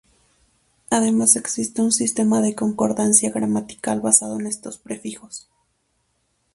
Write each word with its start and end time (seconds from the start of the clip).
Además 0.89 1.35
existe 1.35 1.83
un 1.83 1.91
sistema 1.91 2.41
de 2.41 2.55
concordancia 2.55 3.29
gramatical 3.29 4.01
basado 4.01 4.39
en 4.39 4.47
estos 4.47 4.79
prefijos. 4.79 5.47